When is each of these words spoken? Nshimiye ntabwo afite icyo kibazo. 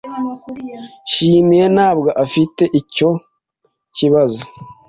Nshimiye 1.07 1.65
ntabwo 1.75 2.09
afite 2.23 2.63
icyo 2.79 3.09
kibazo. 3.95 4.41